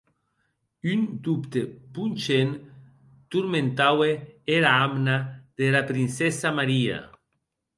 [0.93, 1.61] Un dobte
[1.93, 2.53] ponchent
[3.31, 4.09] tormentaue
[4.57, 5.17] era amna
[5.57, 6.97] dera princessa Maria.